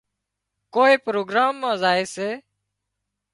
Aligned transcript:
ڪوئي 0.73 0.95
پروگرام 1.05 1.53
مان 1.61 1.75
زائي 1.81 2.05
سي 2.15 2.29